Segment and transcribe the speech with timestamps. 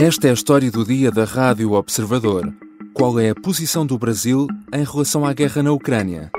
[0.00, 2.54] Esta é a história do dia da Rádio Observador.
[2.94, 6.30] Qual é a posição do Brasil em relação à guerra na Ucrânia?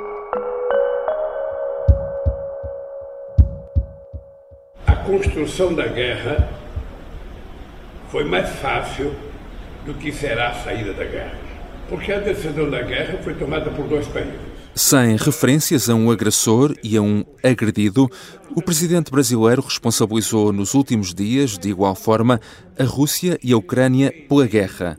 [4.87, 6.49] A construção da guerra
[8.09, 9.13] foi mais fácil
[9.85, 11.37] do que será a saída da guerra.
[11.89, 14.48] Porque a decisão da guerra foi tomada por dois países.
[14.79, 18.09] Sem referências a um agressor e a um agredido,
[18.55, 22.39] o presidente brasileiro responsabilizou nos últimos dias, de igual forma,
[22.79, 24.97] a Rússia e a Ucrânia pela guerra.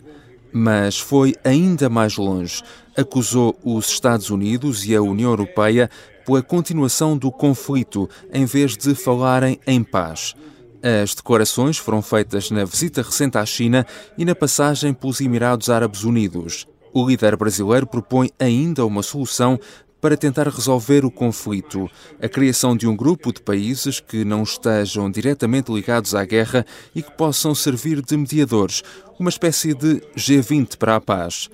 [0.53, 2.63] Mas foi ainda mais longe.
[2.95, 5.89] Acusou os Estados Unidos e a União Europeia
[6.27, 10.35] pela continuação do conflito, em vez de falarem em paz.
[10.83, 13.87] As declarações foram feitas na visita recente à China
[14.19, 16.67] e na passagem pelos Emirados Árabes Unidos.
[16.93, 19.59] O líder brasileiro propõe ainda uma solução
[20.01, 21.89] para tentar resolver o conflito,
[22.21, 27.03] a criação de um grupo de países que não estejam diretamente ligados à guerra e
[27.03, 28.83] que possam servir de mediadores,
[29.19, 31.51] uma espécie de G20 para a paz.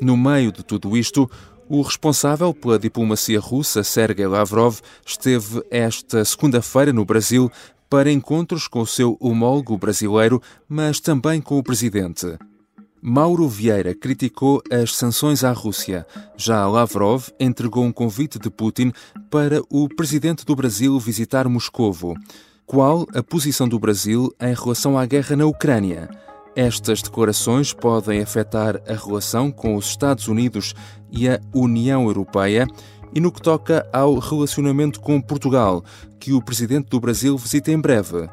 [0.00, 1.30] No meio de tudo isto,
[1.68, 7.52] o responsável pela diplomacia russa, Sergei Lavrov, esteve esta segunda-feira no Brasil
[7.88, 12.38] para encontros com o seu homólogo brasileiro, mas também com o presidente.
[13.02, 16.06] Mauro Vieira criticou as sanções à Rússia.
[16.36, 18.92] Já Lavrov entregou um convite de Putin
[19.30, 22.14] para o presidente do Brasil visitar Moscovo.
[22.66, 26.10] Qual a posição do Brasil em relação à guerra na Ucrânia?
[26.54, 30.74] Estas declarações podem afetar a relação com os Estados Unidos
[31.10, 32.66] e a União Europeia
[33.14, 35.82] e no que toca ao relacionamento com Portugal,
[36.18, 38.28] que o presidente do Brasil visita em breve.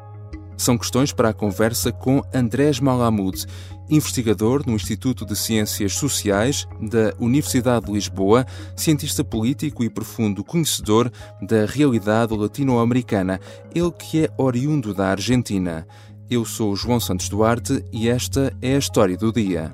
[0.58, 3.46] São questões para a conversa com Andrés Malamud,
[3.88, 11.12] investigador no Instituto de Ciências Sociais da Universidade de Lisboa, cientista político e profundo conhecedor
[11.40, 13.40] da realidade latino-americana,
[13.72, 15.86] ele que é oriundo da Argentina.
[16.28, 19.70] Eu sou João Santos Duarte e esta é a história do dia.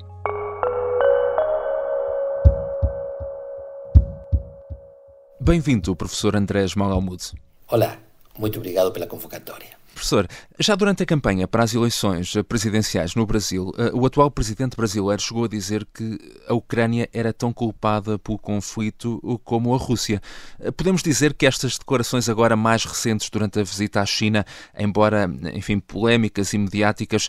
[5.41, 7.33] Bem-vindo, professor Andrés Malamud.
[7.69, 7.97] Olá,
[8.39, 9.84] muito obrigado pela convocatória.
[9.95, 10.27] Professor,
[10.59, 15.23] já durante a campanha para as eleições presidenciais no Brasil, eh, o atual presidente brasileiro
[15.23, 16.19] chegou a dizer que
[16.49, 20.21] a Ucrânia era tão culpada pelo conflito como a Rússia.
[20.59, 24.45] Eh, podemos dizer que estas declarações agora mais recentes durante a visita à China,
[24.77, 27.29] embora, enfim, polémicas e mediáticas,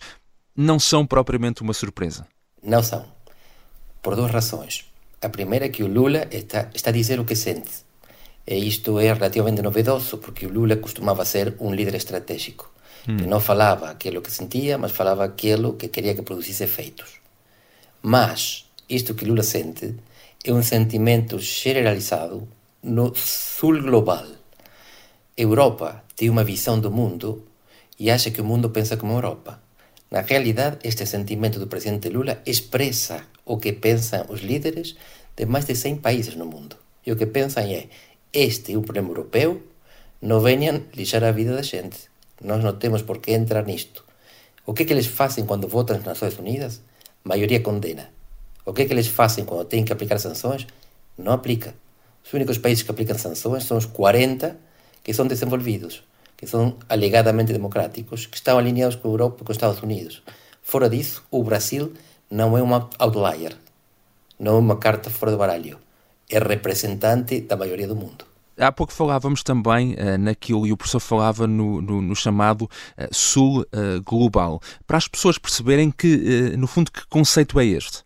[0.55, 2.27] não são propriamente uma surpresa?
[2.63, 3.05] Não são.
[4.01, 4.85] Por duas razões.
[5.21, 7.84] A primeira é que o Lula está, está a dizer o que sente
[8.47, 12.71] e isto é relativamente novedoso, porque o Lula costumava ser um líder estratégico,
[13.07, 13.17] hum.
[13.17, 17.21] que não falava aquilo que sentia, mas falava aquilo que queria que produzisse efeitos.
[18.01, 19.95] Mas isto que Lula sente
[20.43, 22.47] é um sentimento generalizado
[22.83, 24.25] no sul global.
[25.35, 27.43] Europa tem uma visão do mundo
[27.99, 29.59] e acha que o mundo pensa como a Europa.
[30.11, 34.95] Na realidade, este sentimento do presidente Lula expressa o que pensam os líderes
[35.35, 36.77] de mais de 100 países no mundo.
[37.05, 37.87] E o que pensam é:
[38.33, 39.61] este é um problema europeu,
[40.21, 41.97] não venham lixar a vida da gente.
[42.41, 44.03] Nós não temos por que entrar nisto.
[44.65, 46.81] O que é que eles fazem quando votam nas Nações Unidas?
[47.23, 48.09] A maioria condena.
[48.65, 50.65] O que é que eles fazem quando têm que aplicar sanções?
[51.17, 51.73] Não aplica.
[52.25, 54.57] Os únicos países que aplicam sanções são os 40
[55.03, 56.03] que são desenvolvidos,
[56.35, 60.23] que são alegadamente democráticos, que estão alinhados com a Europa e com os Estados Unidos.
[60.63, 61.93] Fora disso, o Brasil
[62.29, 63.55] não é um outlier,
[64.39, 65.84] não é uma carta fora do baralho
[66.29, 68.25] é representante da maioria do mundo.
[68.57, 72.69] Há pouco falávamos também uh, naquilo, e o professor falava no, no, no chamado uh,
[73.11, 78.03] Sul uh, Global, para as pessoas perceberem que, no fundo, que conceito é este?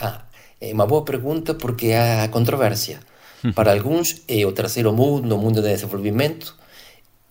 [0.00, 0.22] Ah,
[0.60, 2.98] é uma boa pergunta porque há controvérsia.
[3.44, 3.52] Hum.
[3.52, 6.56] Para alguns é o terceiro mundo, o mundo de desenvolvimento,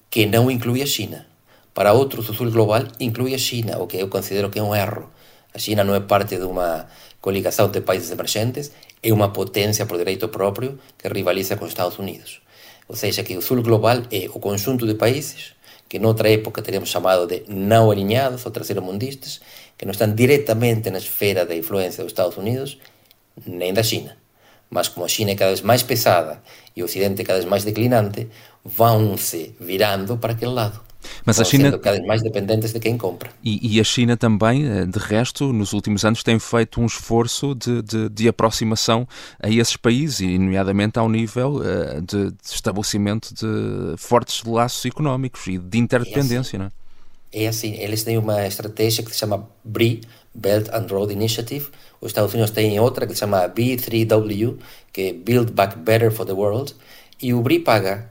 [0.10, 1.28] que não inclui a China.
[1.74, 4.74] Para outros, o Sul Global inclui a China, o que eu considero que é um
[4.74, 5.12] erro.
[5.54, 6.88] A China não é parte de uma
[7.22, 8.72] coligação de países emergentes,
[9.02, 12.42] é uma potência por direito próprio que rivaliza com os Estados Unidos.
[12.88, 15.54] Ou seja, que o Sul Global é o conjunto de países
[15.90, 19.42] que noutra época teríamos chamado de não alinhados ou terceiro-mundistas,
[19.76, 22.78] que não estão diretamente na esfera da influência dos Estados Unidos
[23.46, 24.16] nem da China.
[24.70, 26.44] Mas como a China é cada vez mais pesada
[26.76, 28.28] e o Ocidente é cada vez mais declinante,
[28.64, 30.89] vão se virando para aquele lado.
[31.26, 33.30] Mas a China cada vez mais dependentes de quem compra.
[33.44, 37.56] E, e, a China também, eh, de resto, nos últimos anos tem feito um esforço
[37.56, 39.08] de, de, de aproximação
[39.42, 45.48] a esses países, e nomeadamente ao nível uh, de, de, estabelecimento de fortes laços económicos
[45.48, 46.72] e de interdependência, é assim, não é?
[47.32, 50.02] É assim, eles têm uma estratégia que se chama BRI,
[50.34, 51.68] Belt and Road Initiative.
[52.02, 54.58] Os Estados Unidos têm outra que se chama B3W,
[54.92, 56.74] que é Build Back Better for the World.
[57.22, 58.10] E o BRI paga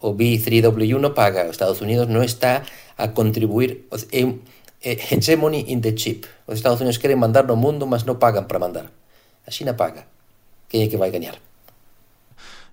[0.00, 2.62] o B3W1 paga, os Estados Unidos non está
[2.96, 6.28] a contribuir é, hegemony in the chip.
[6.46, 8.92] Os Estados Unidos queren mandar no mundo, mas non pagan para mandar.
[9.46, 10.04] A China paga.
[10.68, 11.40] Quem é que vai ganhar?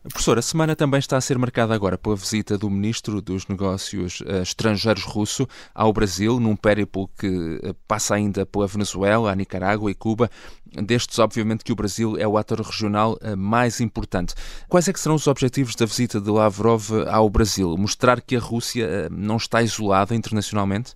[0.09, 4.19] Professor, a semana também está a ser marcada agora pela visita do Ministro dos Negócios
[4.19, 9.89] uh, Estrangeiros russo ao Brasil, num périplo que uh, passa ainda pela Venezuela, a Nicarágua
[9.89, 10.29] e Cuba.
[10.65, 14.35] Destes, obviamente, que o Brasil é o ator regional uh, mais importante.
[14.67, 17.77] Quais é que serão os objetivos da visita de Lavrov ao Brasil?
[17.77, 20.95] Mostrar que a Rússia não está isolada internacionalmente?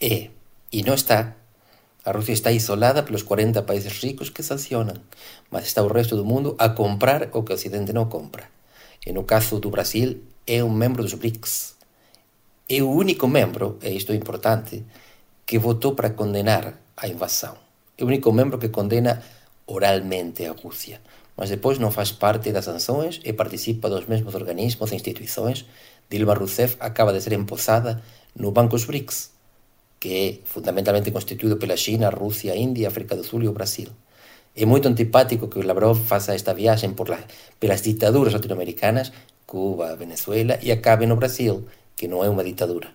[0.00, 0.28] É,
[0.72, 1.36] e não está.
[2.04, 4.98] A Rusia está isolada pelos 40 países ricos que sancionan,
[5.54, 8.50] mas está o resto do mundo a comprar o que o Ocidente non compra.
[9.06, 11.78] E no caso do Brasil, é un membro dos BRICS.
[12.66, 14.82] É o único membro, e isto é importante,
[15.46, 17.54] que votou para condenar a invasão.
[17.94, 19.22] É o único membro que condena
[19.70, 20.98] oralmente a Rusia,
[21.38, 25.70] mas depois non faz parte das sanções e participa dos mesmos organismos e instituições.
[26.10, 28.02] Dilma Rousseff acaba de ser emposada
[28.34, 29.30] no Banco dos BRICS,
[30.02, 33.86] que é fundamentalmente constituído pela China, Rússia, Índia, África do Sul e o Brasil.
[34.56, 37.20] É muito antipático que Lavrov faça esta viagem por la,
[37.60, 39.12] pelas ditaduras latino-americanas,
[39.46, 42.88] Cuba, Venezuela, e acabe no Brasil, que não é uma ditadura.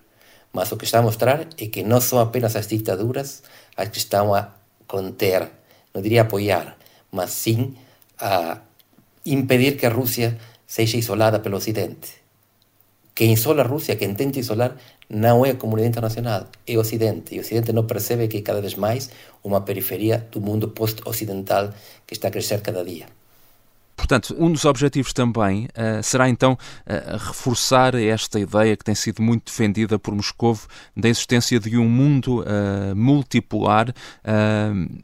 [0.51, 3.42] Mas o que está a mostrar é que não são apenas as ditaduras
[3.77, 4.51] as que estão a
[4.86, 5.48] conter,
[5.94, 6.77] não diria apoiar,
[7.09, 7.74] mas sim
[8.19, 8.59] a
[9.25, 10.38] impedir que a Rússia
[10.68, 12.19] seja isolada pelo Ocidente.
[13.15, 14.75] Quem isola a Rússia, quem tenta isolar,
[15.09, 17.36] não é a comunidade internacional, é o Ocidente.
[17.36, 19.09] E o Ocidente não percebe que é cada vez mais
[19.44, 21.74] uma periferia do mundo post-ocidental
[22.06, 23.06] que está a crescer cada dia.
[23.98, 29.24] Portanto, um dos objetivos também uh, será então uh, reforçar esta ideia que tem sido
[29.24, 30.57] muito defendida por Moscou
[30.95, 33.94] da existência de um mundo uh, multipolar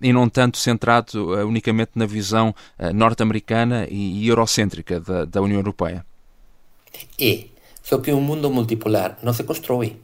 [0.02, 2.54] e não tanto centrado unicamente na visão
[2.94, 6.06] norte-americana e, e eurocêntrica da, da União Europeia.
[7.20, 7.46] É,
[7.84, 9.98] só que um mundo multipolar não se constrói.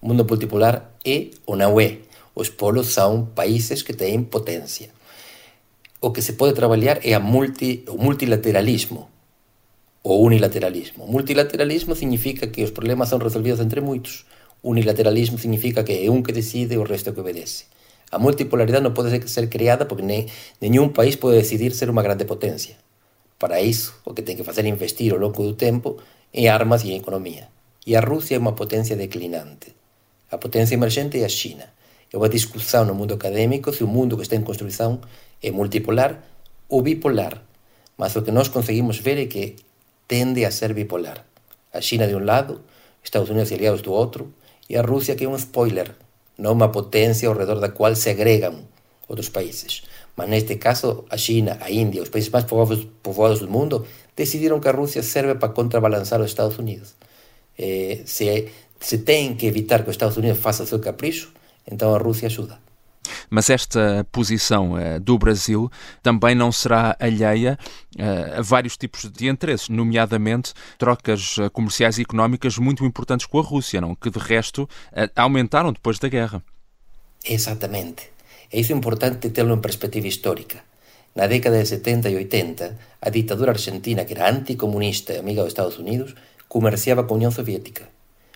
[0.00, 1.98] O mundo multipolar é ou não é.
[2.34, 4.88] Os polos são países que têm potência.
[6.00, 9.10] O que se pode trabalhar é multi, o multilateralismo
[10.02, 11.06] ou unilateralismo.
[11.06, 14.24] Multilateralismo significa que os problemas são resolvidos entre muitos.
[14.62, 17.64] Unilateralismo significa que é um que decide e o resto que obedece.
[18.10, 20.26] A multipolaridade não pode ser criada porque
[20.60, 22.76] nenhum país pode decidir ser uma grande potência.
[23.38, 25.98] Para isso, o que tem que fazer é investir ao longo do tempo
[26.32, 27.48] em armas e em economia.
[27.86, 29.74] E a Rússia é uma potência declinante.
[30.30, 31.64] A potência emergente é a China.
[32.12, 35.00] É uma discussão no mundo acadêmico se o mundo que está em construção
[35.42, 36.22] é multipolar
[36.68, 37.42] ou bipolar.
[37.96, 39.56] Mas o que nós conseguimos ver é que
[40.06, 41.24] tende a ser bipolar.
[41.72, 42.62] A China de um lado,
[43.02, 44.32] Estados Unidos e aliados do outro,
[44.68, 45.94] e a Rússia que é um spoiler,
[46.36, 48.64] não uma potência ao redor da qual se agregam
[49.08, 49.82] outros países.
[50.16, 53.86] Mas neste caso, a China, a Índia, os países mais povoados, povoados do mundo,
[54.18, 56.96] decidiram que a Rússia serve para contrabalançar os Estados Unidos.
[57.56, 58.48] Eh, se,
[58.80, 61.32] se tem que evitar que os Estados Unidos façam seu capricho,
[61.70, 62.58] então a Rússia ajuda.
[63.30, 65.70] Mas esta posição uh, do Brasil
[66.02, 67.56] também não será alheia
[67.96, 73.38] uh, a vários tipos de interesses, nomeadamente trocas uh, comerciais e económicas muito importantes com
[73.38, 73.94] a Rússia, não?
[73.94, 74.68] que de resto
[75.14, 76.42] aumentaram depois da guerra.
[77.24, 78.10] Exatamente.
[78.52, 80.58] É isso importante tê-lo em perspectiva histórica.
[81.18, 85.50] Na década de 70 e 80, a ditadura argentina, que era anticomunista e amiga dos
[85.50, 86.14] Estados Unidos,
[86.46, 87.88] comerciava com a União Soviética.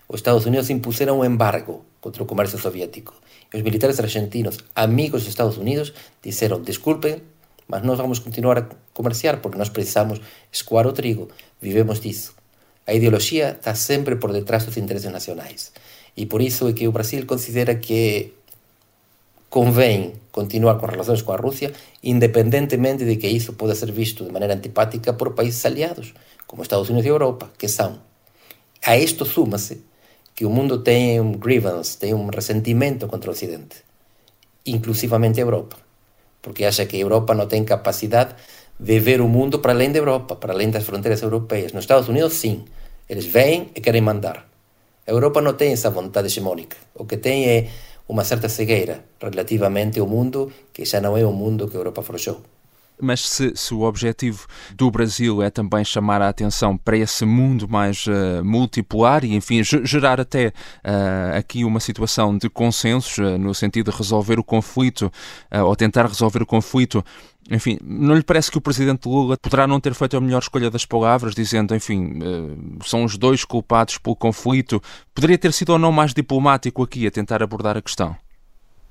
[0.08, 3.14] Os Estados Unidos impuseram um embargo contra o comércio soviético.
[3.54, 7.22] E os militares argentinos, amigos dos Estados Unidos, disseram: desculpem,
[7.68, 11.28] mas nós vamos continuar a comerciar porque nós precisamos escoar o trigo.
[11.60, 12.34] Vivemos disso.
[12.84, 15.72] A ideologia está sempre por detrás dos interesses nacionais.
[16.16, 18.34] E por isso é que o Brasil considera que
[19.52, 24.54] convém continuar relações com a Rússia, independentemente de que isso possa ser visto de maneira
[24.54, 26.14] antipática por países aliados,
[26.46, 27.98] como Estados Unidos e Europa, que são.
[28.82, 29.84] A isto suma-se
[30.34, 33.76] que o mundo tem um grievance, tem um ressentimento contra o Ocidente,
[34.64, 35.76] inclusivamente a Europa,
[36.40, 38.34] porque acha que a Europa não tem capacidade
[38.80, 41.74] de ver o mundo para além da Europa, para além das fronteiras europeias.
[41.74, 42.64] Nos Estados Unidos, sim,
[43.06, 44.48] eles vêm e querem mandar.
[45.06, 46.76] A Europa não tem essa vontade hegemônica.
[46.94, 47.68] O que tem é
[48.12, 52.02] uma certa cegueira relativamente ao mundo que já não é o mundo que a Europa
[52.02, 52.42] forjou.
[53.00, 57.66] Mas se, se, o objetivo do Brasil é também chamar a atenção para esse mundo
[57.68, 63.54] mais uh, multipolar e, enfim, gerar até uh, aqui uma situação de consensos, uh, no
[63.54, 65.10] sentido de resolver o conflito,
[65.64, 67.02] ou tentar resolver o conflito
[67.50, 70.70] enfim, não lhe parece que o presidente Lula poderá não ter feito a melhor escolha
[70.70, 72.18] das palavras, dizendo, enfim,
[72.84, 74.80] são os dois culpados pelo conflito?
[75.14, 78.16] Poderia ter sido ou não mais diplomático aqui a tentar abordar a questão?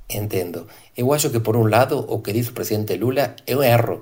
[0.10, 0.68] Entendo.
[0.96, 4.02] Eu acho que, por um lado, o que diz o presidente Lula é um erro.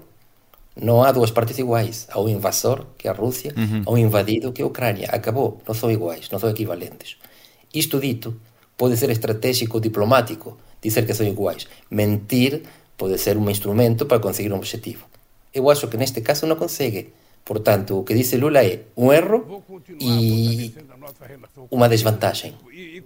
[0.82, 2.08] Não há duas partes iguais.
[2.10, 3.84] Há um invasor, que é a Rússia, uhum.
[3.86, 5.10] há um invadido, que é a Ucrânia.
[5.12, 5.62] Acabou.
[5.68, 7.18] Não são iguais, não são equivalentes.
[7.74, 8.36] Isto dito,
[8.76, 11.68] pode ser estratégico ou diplomático dizer que são iguais.
[11.92, 12.64] Mentir
[13.00, 15.06] pode ser um instrumento para conseguir um objetivo.
[15.54, 17.02] Eu acho que neste caso não consegue.
[17.50, 19.64] Portanto, o que disse Lula é um erro
[20.00, 20.76] e
[21.72, 22.54] uma desvantagem.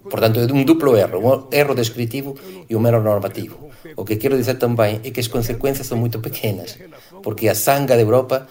[0.09, 2.35] Portanto, é um duplo erro, um erro descritivo
[2.69, 3.69] e um erro normativo.
[3.95, 6.77] O que quero dizer também é que as consequências são muito pequenas,
[7.21, 8.47] porque a sanga da Europa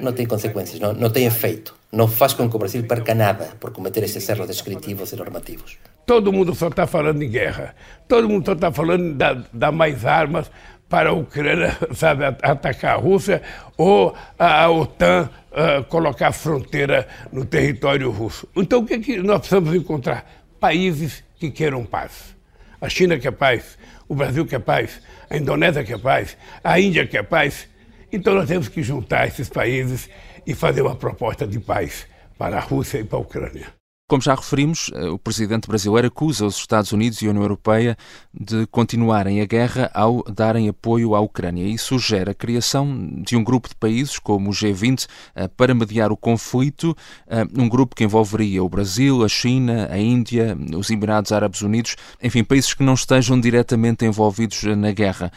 [0.00, 1.74] não tem consequências, não, não tem efeito.
[1.90, 5.78] Não faz com que o Brasil perca nada por cometer esses erros descritivos e normativos.
[6.06, 7.74] Todo mundo só está falando em guerra.
[8.08, 10.50] Todo mundo só está falando de dar mais armas
[10.88, 13.40] para a Ucrânia sabe, atacar a Rússia
[13.78, 18.46] ou a OTAN uh, colocar a fronteira no território russo.
[18.54, 20.30] Então, o que, é que nós precisamos encontrar?
[20.60, 22.36] Países que queiram paz.
[22.78, 25.00] A China quer paz, o Brasil quer paz,
[25.30, 27.68] a Indonésia quer paz, a Índia quer paz.
[28.12, 30.08] Então, nós temos que juntar esses países
[30.46, 33.81] e fazer uma proposta de paz para a Rússia e para a Ucrânia.
[34.12, 37.96] Como já referimos, eh, o presidente brasileiro acusa os Estados Unidos e a União Europeia
[38.30, 43.42] de continuarem a guerra ao darem apoio à Ucrânia e sugere a criação de um
[43.42, 46.94] grupo de países como o G20 eh, para mediar o conflito,
[47.26, 51.96] eh, um grupo que envolveria o Brasil, a China, a Índia, os Emirados Árabes Unidos,
[52.22, 55.32] enfim, países que não estejam diretamente envolvidos na guerra.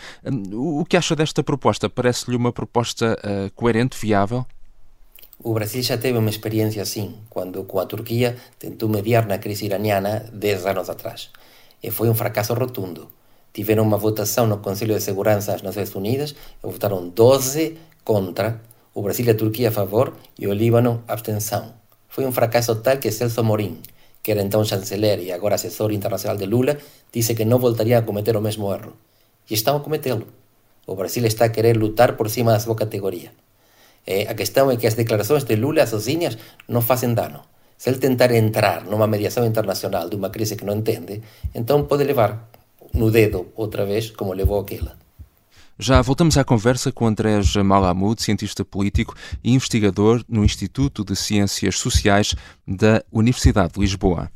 [0.51, 1.89] O que acha desta proposta?
[1.89, 3.17] Parece-lhe uma proposta
[3.55, 4.45] coerente, viável?
[5.43, 9.65] O Brasil já teve uma experiência assim, quando com a Turquia tentou mediar na crise
[9.65, 11.29] iraniana 10 anos atrás.
[11.83, 13.09] E foi um fracasso rotundo.
[13.53, 18.61] Tiveram uma votação no Conselho de Segurança das Nações Unidas e votaram 12 contra,
[18.93, 21.73] o Brasil e a Turquia a favor e o Líbano abstenção.
[22.07, 23.81] Foi um fracasso tal que Celso Amorim,
[24.23, 26.77] que era então chanceler e agora assessor internacional de Lula,
[27.11, 28.93] disse que não voltaria a cometer o mesmo erro.
[29.49, 30.27] E estão a cometê-lo.
[30.87, 33.31] O Brasil está a querer lutar por cima da sua categoria.
[34.05, 37.41] Eh, a questão é que as declarações de Lula sozinhas não fazem dano.
[37.77, 41.21] Se ele tentar entrar numa mediação internacional de uma crise que não entende,
[41.53, 42.49] então pode levar
[42.93, 44.97] no dedo outra vez, como levou aquela.
[45.77, 51.77] Já voltamos à conversa com Andrés Malamud, cientista político e investigador no Instituto de Ciências
[51.77, 52.33] Sociais
[52.65, 54.31] da Universidade de Lisboa.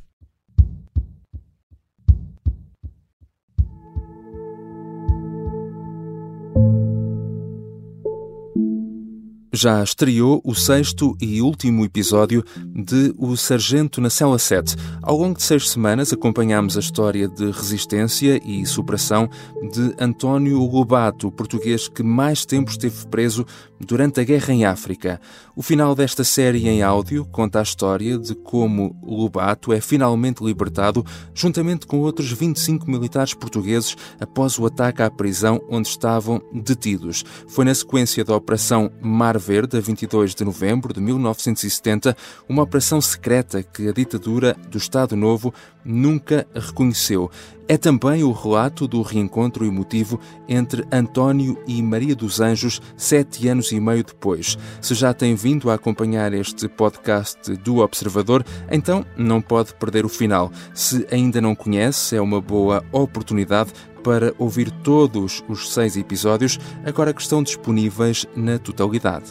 [9.60, 14.74] Já estreou o sexto e último episódio de O Sargento na Cela 7.
[15.01, 19.30] Ao longo de seis semanas acompanhámos a história de resistência e superação
[19.74, 23.46] de António Lobato, o português que mais tempo esteve preso
[23.78, 25.20] durante a guerra em África.
[25.56, 31.06] O final desta série em áudio conta a história de como Lobato é finalmente libertado,
[31.34, 37.25] juntamente com outros 25 militares portugueses, após o ataque à prisão onde estavam detidos.
[37.50, 42.15] Foi na sequência da Operação Mar Verde, a 22 de novembro de 1970,
[42.48, 45.51] uma operação secreta que a ditadura do Estado Novo
[45.84, 47.32] nunca reconheceu.
[47.68, 53.72] É também o relato do reencontro emotivo entre António e Maria dos Anjos, sete anos
[53.72, 54.56] e meio depois.
[54.79, 60.10] Se já tem vindo a acompanhar este podcast do Observador, então não pode perder o
[60.10, 60.51] final.
[60.75, 63.72] Se ainda não conhece, é uma boa oportunidade
[64.10, 69.30] para ouvir todos os seis episódios, agora que estão disponíveis na totalidade.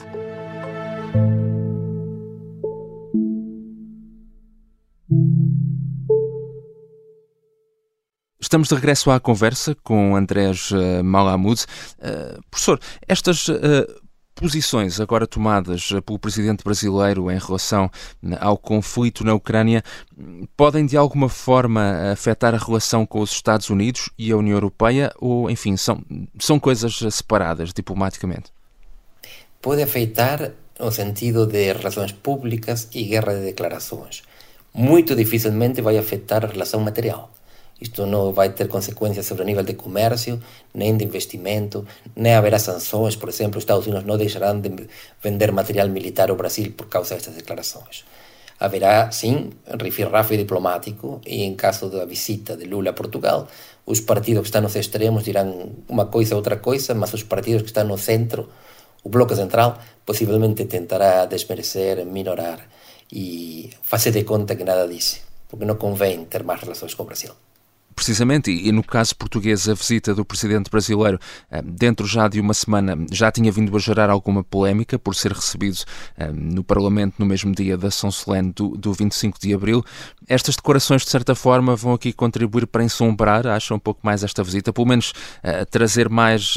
[8.40, 11.61] Estamos de regresso à conversa com Andrés uh, Malamud.
[11.99, 13.58] Uh, professor, estas uh,
[14.38, 17.90] posições agora tomadas pelo presidente brasileiro em relação
[18.40, 19.83] ao conflito na Ucrânia
[20.57, 25.12] podem de alguma forma afetar a relação com os Estados Unidos e a União Europeia
[25.18, 26.00] ou, enfim, são,
[26.38, 28.52] são coisas separadas diplomaticamente?
[29.61, 34.23] Pode afetar no sentido de relações públicas e guerra de declarações.
[34.73, 37.30] Muito dificilmente vai afetar a relação material.
[37.80, 40.42] Isto não vai ter consequências sobre o nível de comércio,
[40.75, 43.14] nem de investimento, nem haverá sanções.
[43.14, 44.88] Por exemplo, os Estados Unidos não deixarão de
[45.23, 48.04] vender material militar ao Brasil por causa destas declarações.
[48.58, 53.47] Haverá, sim, rifirrafe diplomático e, em caso da visita de Lula a Portugal,
[53.87, 57.62] os partidos que estão nos extremos dirão uma coisa ou outra coisa, mas os partidos
[57.62, 58.49] que estão no centro,
[59.04, 62.58] o bloco central, possivelmente tentará desmerecer, minorar
[63.12, 67.06] e fazer de conta que nada disse, porque não convém ter mais relações com o
[67.06, 67.32] Brasil
[67.99, 71.19] precisamente, e, no caso português, a visita do presidente brasileiro,
[71.50, 75.33] eh, dentro já de uma semana, já tinha vindo a gerar alguma polémica por ser
[75.33, 75.78] recebido
[76.17, 79.85] eh, no Parlamento no mesmo dia da São Solene do, do 25 de abril.
[80.28, 84.45] Estas decorações, de certa forma, vão aqui contribuir para ensombrar, acho, um pouco mais esta
[84.45, 86.55] visita, pelo menos uh, trazer mais,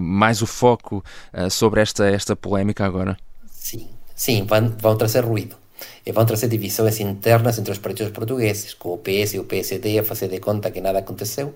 [0.00, 1.04] mais o foco
[1.50, 3.18] sobre esta, esta polémica agora.
[3.50, 5.65] Sim, sim, vão, vão trazer ruído.
[6.04, 9.98] E vão trazer divisões internas entre os partidos portugueses, com o PS e o PSD
[9.98, 11.54] a fazer de conta que nada aconteceu,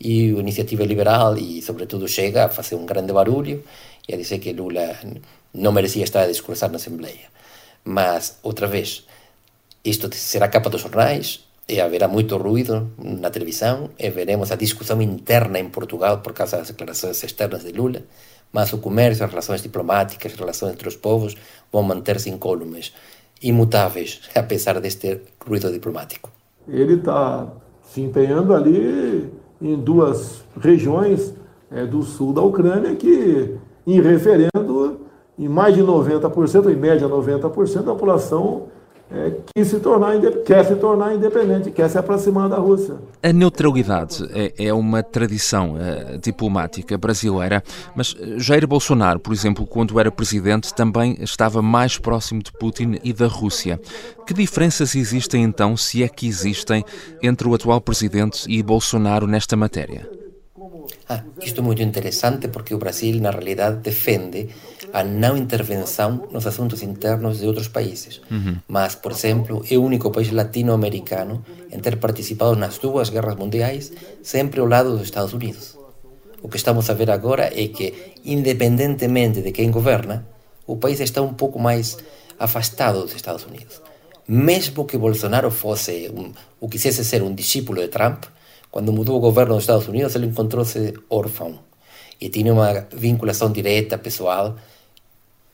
[0.00, 3.62] e a Iniciativa Liberal e, sobretudo, Chega a fazer um grande barulho
[4.08, 4.96] e a dizer que Lula
[5.52, 7.28] não merecia estar a discursar na Assembleia.
[7.84, 9.04] Mas, outra vez,
[9.84, 15.00] isto será capa dos jornais, e haverá muito ruído na televisão, e veremos a discussão
[15.00, 18.02] interna em Portugal por causa das declarações externas de Lula,
[18.52, 21.36] mas o comércio, as relações diplomáticas, as relações entre os povos
[21.72, 22.92] vão manter-se incólumes,
[23.42, 26.30] imutáveis, apesar deste ruído diplomático.
[26.68, 27.48] Ele está
[27.82, 29.30] se empenhando ali
[29.60, 31.34] em duas regiões
[31.70, 33.56] é, do sul da Ucrânia que,
[33.86, 35.00] em referendo,
[35.38, 38.68] em mais de 90%, em média 90%, da população
[39.12, 42.96] é, quis se tornar, quer se tornar independente, quer se aproximar da Rússia.
[43.22, 47.62] A neutralidade é, é uma tradição uh, diplomática brasileira,
[47.94, 53.12] mas Jair Bolsonaro, por exemplo, quando era presidente, também estava mais próximo de Putin e
[53.12, 53.80] da Rússia.
[54.26, 56.84] Que diferenças existem então, se é que existem,
[57.20, 60.08] entre o atual presidente e Bolsonaro nesta matéria?
[61.08, 64.48] Ah, isto é muito interessante porque o Brasil, na realidade, defende
[64.92, 68.20] a não intervenção nos assuntos internos de outros países.
[68.30, 68.58] Uhum.
[68.68, 73.92] Mas, por exemplo, é o único país latino-americano em ter participado nas duas guerras mundiais
[74.22, 75.78] sempre ao lado dos Estados Unidos.
[76.42, 80.26] O que estamos a ver agora é que, independentemente de quem governa,
[80.66, 81.98] o país está um pouco mais
[82.38, 83.82] afastado dos Estados Unidos.
[84.26, 88.24] Mesmo que Bolsonaro fosse um, ou quisesse ser um discípulo de Trump,
[88.70, 91.58] quando mudou o governo dos Estados Unidos, ele encontrou-se órfão
[92.20, 94.56] e tinha uma vinculação direta, pessoal,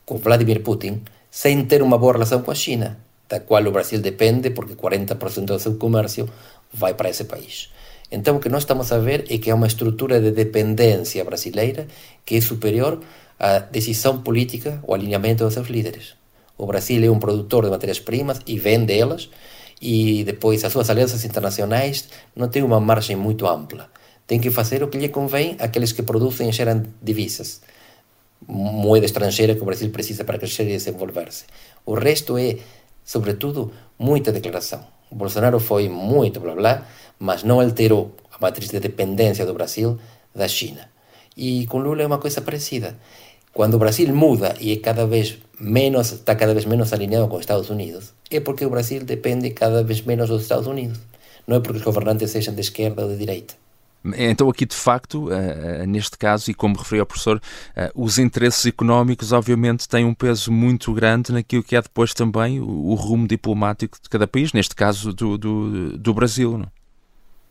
[0.05, 3.99] com Vladimir Putin, sem ter uma boa relação com a China, da qual o Brasil
[3.99, 6.29] depende, porque 40% do seu comércio
[6.71, 7.69] vai para esse país.
[8.11, 11.87] Então, o que nós estamos a ver é que há uma estrutura de dependência brasileira
[12.25, 13.01] que é superior
[13.39, 16.15] à decisão política ou alinhamento dos seus líderes.
[16.57, 19.29] O Brasil é um produtor de matérias-primas e vende elas,
[19.81, 23.89] e depois as suas alianças internacionais não têm uma margem muito ampla.
[24.25, 27.61] Tem que fazer o que lhe convém àqueles que produzem e geram divisas
[28.45, 31.45] moeda estrangeira que o Brasil precisa para crescer e desenvolver-se.
[31.85, 32.57] O resto é,
[33.03, 34.85] sobretudo, muita declaração.
[35.09, 36.85] O Bolsonaro foi muito blá blá,
[37.17, 39.97] mas não alterou a matriz de dependência do Brasil
[40.35, 40.89] da China.
[41.35, 42.97] E com Lula é uma coisa parecida.
[43.57, 47.37] Quando o Brasil muda e é cada vez menos está cada vez menos alinhado com
[47.37, 50.99] os Estados Unidos, é porque o Brasil depende cada vez menos dos Estados Unidos.
[51.47, 53.55] Não é porque os governantes sejam de esquerda ou de direita.
[54.15, 57.41] Então, aqui de facto, uh, neste caso, e como referiu o professor, uh,
[57.95, 62.69] os interesses económicos, obviamente, têm um peso muito grande naquilo que é depois também o,
[62.69, 66.59] o rumo diplomático de cada país, neste caso do, do, do Brasil.
[66.59, 66.71] Não?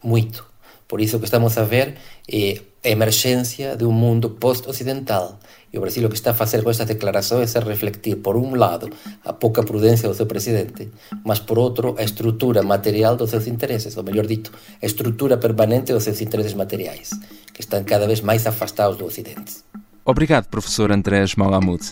[0.04, 0.46] Muito.
[0.86, 1.96] Por isso, o que estamos a ver
[2.30, 5.40] é a emergência de um mundo post-ocidental.
[5.72, 8.54] E o Brasil o que está a fazer com estas declarações é refletir, por um
[8.54, 8.88] lado,
[9.24, 10.88] a pouca prudência do seu presidente,
[11.24, 15.92] mas, por outro, a estrutura material dos seus interesses, ou melhor dito, a estrutura permanente
[15.92, 17.10] dos seus interesses materiais,
[17.52, 19.64] que estão cada vez mais afastados do Ocidente.
[20.04, 21.82] Obrigado, professor Andrés Malamud.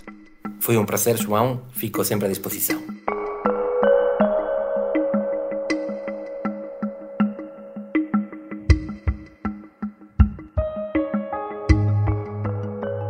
[0.60, 1.60] Foi um prazer, João.
[1.72, 2.93] Fico sempre à disposição.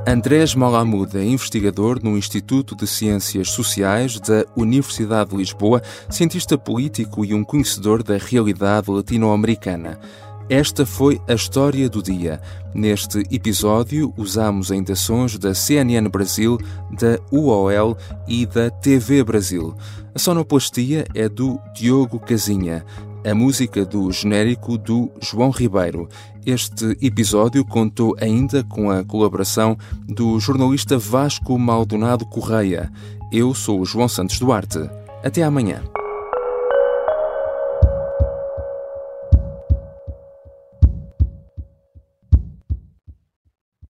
[0.06, 7.24] Andrés Malamud é investigador no Instituto de Ciências Sociais da Universidade de Lisboa, cientista político
[7.24, 9.98] e um conhecedor da realidade latino-americana.
[10.46, 12.38] Esta foi a história do dia.
[12.74, 16.58] Neste episódio, usamos ainda sons da CNN Brasil,
[16.90, 17.96] da UOL
[18.28, 19.74] e da TV Brasil.
[20.14, 22.84] A sonoplastia é do Diogo Casinha
[23.24, 26.08] a música do genérico do João Ribeiro.
[26.44, 32.92] Este episódio contou ainda com a colaboração do jornalista Vasco Maldonado Correia.
[33.32, 34.78] Eu sou o João Santos Duarte.
[35.22, 35.82] Até amanhã.